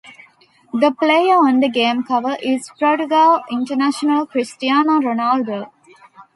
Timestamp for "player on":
0.89-1.59